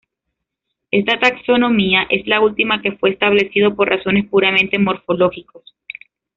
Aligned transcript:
Esta 0.89 1.19
taxonomía 1.19 2.07
es 2.09 2.25
la 2.25 2.41
última 2.41 2.81
que 2.81 2.93
fue 2.93 3.11
establecido 3.11 3.75
por 3.75 3.87
razones 3.87 4.27
puramente 4.27 4.79
morfológicos. 4.79 5.75